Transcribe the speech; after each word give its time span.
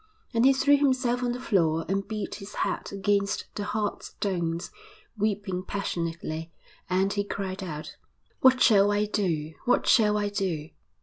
And 0.33 0.45
he 0.45 0.51
threw 0.53 0.77
himself 0.77 1.21
on 1.21 1.31
the 1.31 1.39
floor 1.39 1.85
and 1.87 2.07
beat 2.07 2.33
his 2.41 2.55
head 2.55 2.91
against 2.91 3.45
the 3.53 3.65
hard 3.65 4.01
stones, 4.01 4.71
weeping 5.15 5.61
passionately. 5.63 6.51
And 6.89 7.13
he 7.13 7.23
cried 7.23 7.61
out, 7.63 7.97
'What 8.39 8.59
shall 8.59 8.91
I 8.91 9.05
do? 9.05 9.53
What 9.65 9.85
shall 9.85 10.17
I 10.17 10.29
do?' 10.29 10.71